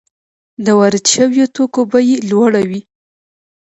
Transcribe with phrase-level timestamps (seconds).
[0.65, 2.81] د وارد شویو توکو بیه یې لوړه وي